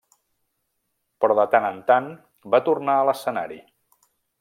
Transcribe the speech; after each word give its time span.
Però 1.23 1.37
de 1.41 1.45
tant 1.53 1.69
en 1.69 1.79
tant 1.93 2.11
va 2.57 2.65
tornar 2.71 2.97
a 3.03 3.09
l'escenari. 3.11 3.65